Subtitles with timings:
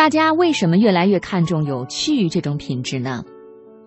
[0.00, 3.22] 大家为什么越来越看重有趣这种品质呢？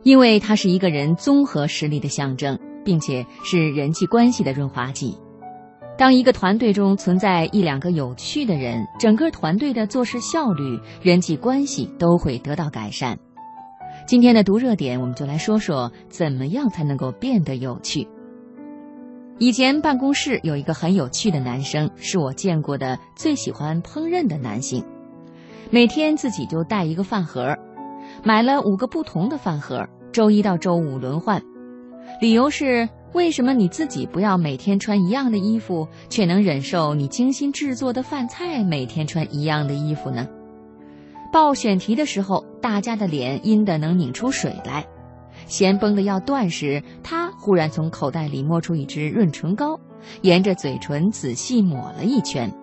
[0.03, 5.17] 因为它是一个人综合实力的象征，并且是人际关系的润滑剂。
[5.97, 13.17] 当一个团队中存在一两个有趣的人，整个团队的做事效率、人际关系都会得到改善。
[14.05, 18.07] 今天的读热点，我们就来说说怎么样才能够变得有趣。
[19.39, 24.85] 以前办公室有一个很有趣的男生，是我见过的最喜欢烹饪的男性。
[25.69, 27.57] 每天自己就带一个饭盒，
[28.23, 31.41] 买了五个不同的饭盒，周一到周五轮换。
[32.21, 40.27] 理由是：为什么你自己不要每天穿一样的衣服，却能忍受你精心制作的饭菜每天穿一样的衣服呢？
[41.31, 44.85] 报选题的时候，大家的脸阴得能拧出水来。
[45.47, 49.79] 弦绷得要断时，他忽然从口袋里摸出一支润唇膏，
[50.21, 52.53] 沿着嘴唇仔细抹了一圈。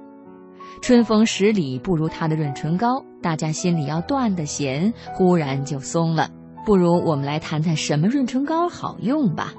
[0.83, 6.31] 春风十里不如他的润唇膏，大家心里要断的弦忽然就松了。
[6.65, 9.53] 不如我们来谈谈什么润唇膏好用吧。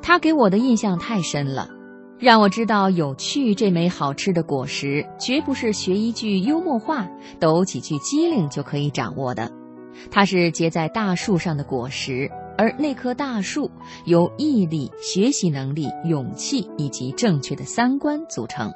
[0.00, 1.68] 他给我的印象太深了，
[2.18, 7.08] 让我知道有趣这枚好吃的果实，绝不是学一句幽默话、
[7.40, 9.50] 抖几句机灵就可以掌握的。
[10.10, 13.72] 它是结在大树上的果实，而那棵大树
[14.04, 18.72] 由毅力、学习能力、勇气以及正确的三观组成。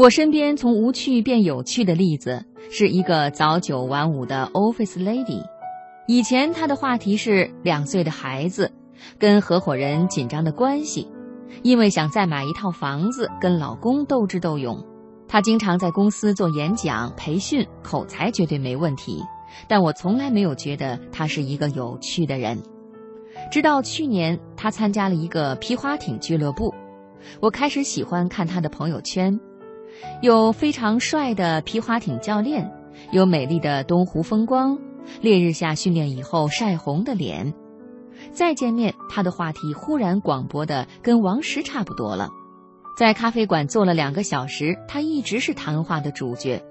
[0.00, 5.42] 我身边从无趣变有趣的例子是一个早九晚五的 office lady。
[6.06, 8.72] 以前她的话题是两岁的孩子，
[9.18, 11.06] 跟合伙人紧张的关系，
[11.62, 14.82] 因为想再买一套房子，跟老公斗智斗勇。
[15.28, 19.22] 她经常在公司做演讲培训，口才绝对没问题。
[19.68, 22.58] 但我从来没有觉得他是一个有趣的人，
[23.52, 26.72] 直到去年他参加了一个皮划艇俱乐部，
[27.38, 29.38] 我开始喜欢看他的朋友圈，
[30.22, 32.70] 有非常帅的皮划艇教练，
[33.12, 34.78] 有美丽的东湖风光，
[35.20, 37.52] 烈日下训练以后晒红的脸，
[38.32, 42.28] 再见面他的话题忽然广博的跟王石差不多了，
[42.98, 46.62] 在咖啡馆坐了两个小时，他一直是谈话的主角。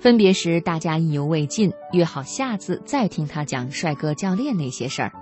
[0.00, 5.12] 分别时，大家意犹未尽，约好下次再听他讲帅哥教练那些事儿。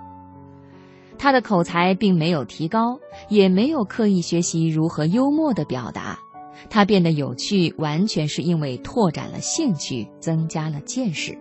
[1.17, 6.19] 他的口才并没有提高，也没有刻意学习如何幽默的表达。
[6.69, 11.37] 他变得有趣，完全是因为拓展了兴趣，增加了见识。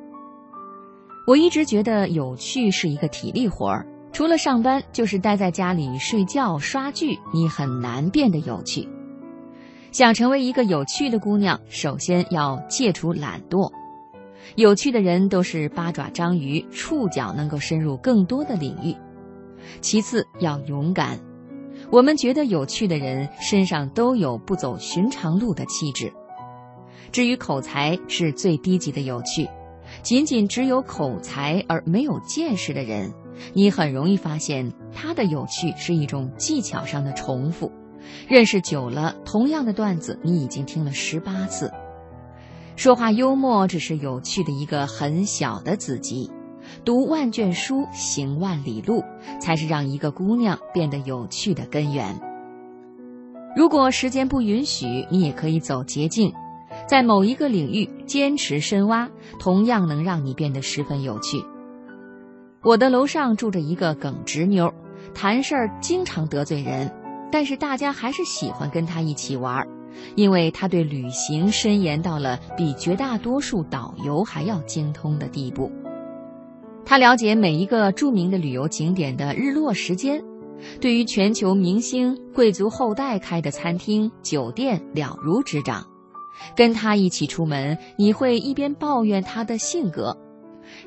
[1.26, 8.88] 我一直觉得有趣是一个体力活儿，除了上班就是待在家里睡觉刷剧，你很难变得有趣。
[9.92, 13.70] 想成为一个有趣的姑娘，首先要戒除懒惰。
[14.56, 18.96] 有趣的人都是八爪章鱼，触角能够深入更多的领域。
[19.80, 21.20] 其次要勇敢。
[21.92, 26.10] 我们觉得有趣的人身上都有不走寻常路的气质。
[27.12, 29.46] 至于口才，是最低级的有趣。
[30.02, 33.12] 仅仅只有口才而没有见识的人，
[33.52, 37.70] 你很容易发现他的有趣是一种技巧上的重复。
[38.26, 41.70] 认识久了，同样的段子你已经听了十八次。
[42.74, 46.30] 说话幽默只是有趣的一个很小的子集，
[46.84, 49.04] 读万卷书，行万里路，
[49.40, 52.20] 才是让一个姑娘变得有趣的根源。
[53.54, 56.32] 如果时间不允许，你也可以走捷径，
[56.88, 61.44] 在某一个领域坚持深挖，同样能让你变得十分有趣。
[62.64, 64.72] 我的楼上住着一个耿直妞，
[65.14, 66.90] 谈事儿经常得罪人。
[67.30, 69.66] 但是大家还是喜欢跟她一起玩，
[70.16, 75.72] 因为她对旅行深研到了比绝大多数导游还要精通的地步。
[76.84, 80.22] 他了解每一个著名的旅游景点的日落时间，
[80.80, 85.86] 对于全球明星、贵族后代开的餐厅、酒店了如指掌。
[86.56, 90.16] 跟他一起出门，你会一边抱怨他的性格。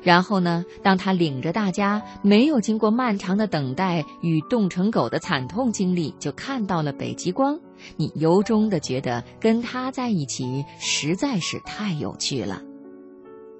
[0.02, 0.64] 然后呢？
[0.82, 7.58] 当他领着大家没有经过漫长的等待与冻成狗的惨痛经历，就看到了北极光，
[7.96, 12.62] 你由衷的觉得跟他在一起实在是太有趣了。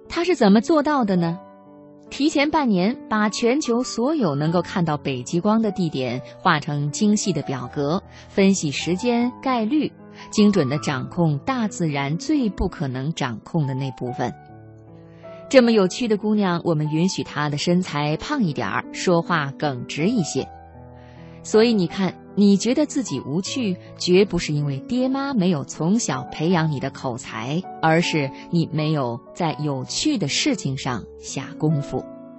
[0.09, 1.39] 他是怎么做到的呢？
[2.09, 9.93] 提前半年把全球所有能够看到北极光的地点画成精细的表格，分析时间概率，
[10.31, 14.33] 精准的掌控大自然最不可能掌控的那部分。
[15.49, 20.49] 这么有趣的姑娘，我们允许她的身材胖一点儿，说话耿直一些。
[21.47, 32.05] 所以你看，你觉得自己无趣，绝不是因为爹妈没有从小培养你的口才，而是你没有在有趣的事情上下功夫。